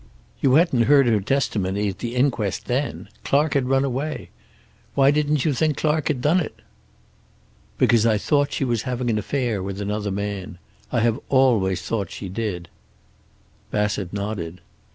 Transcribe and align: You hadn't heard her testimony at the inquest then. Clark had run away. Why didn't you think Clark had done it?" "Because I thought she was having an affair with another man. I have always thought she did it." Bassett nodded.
You 0.39 0.55
hadn't 0.55 0.81
heard 0.85 1.05
her 1.05 1.21
testimony 1.21 1.87
at 1.89 1.99
the 1.99 2.15
inquest 2.15 2.65
then. 2.65 3.07
Clark 3.23 3.53
had 3.53 3.69
run 3.69 3.85
away. 3.85 4.31
Why 4.95 5.11
didn't 5.11 5.45
you 5.45 5.53
think 5.53 5.77
Clark 5.77 6.07
had 6.07 6.21
done 6.23 6.39
it?" 6.39 6.55
"Because 7.77 8.03
I 8.03 8.17
thought 8.17 8.51
she 8.53 8.65
was 8.65 8.81
having 8.81 9.11
an 9.11 9.19
affair 9.19 9.61
with 9.61 9.79
another 9.79 10.09
man. 10.09 10.57
I 10.91 11.01
have 11.01 11.19
always 11.29 11.83
thought 11.83 12.09
she 12.09 12.29
did 12.29 12.63
it." 12.65 12.67
Bassett 13.69 14.11
nodded. 14.11 14.59